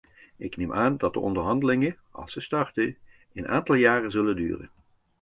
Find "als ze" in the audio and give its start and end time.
2.11-2.41